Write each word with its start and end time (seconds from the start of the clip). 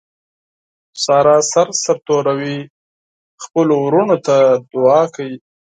ساره 1.03 1.35
سر 1.51 1.67
سرتوروي 1.83 2.57
خپلو 3.43 3.73
ورڼو 3.85 4.15
ته 4.25 4.35
دعاکوي. 4.71 5.37